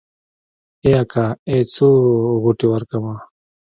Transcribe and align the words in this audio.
ای 0.83 0.91
اکا 1.01 1.25
ای 1.49 1.59
څو 1.73 1.87
غوټې 2.41 2.67
ورکمه. 2.69 3.13